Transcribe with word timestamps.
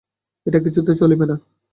এটা 0.45 0.59
কিছুতেই 0.59 0.95
চলিবে 0.95 1.25
না। 1.25 1.35